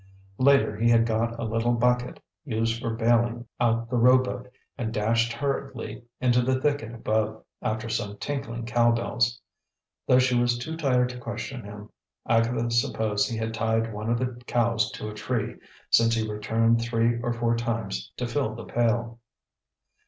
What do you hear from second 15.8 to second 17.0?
since he returned